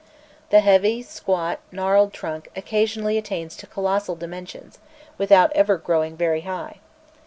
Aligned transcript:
The 0.49 0.61
heavy, 0.61 1.03
squat, 1.03 1.59
gnarled 1.71 2.11
trunk 2.11 2.49
occasionally 2.55 3.19
attains 3.19 3.55
to 3.57 3.67
colossal 3.67 4.15
dimensions, 4.15 4.79
without 5.19 5.51
ever 5.53 5.77
growing 5.77 6.17
very 6.17 6.41
high. 6.41 6.77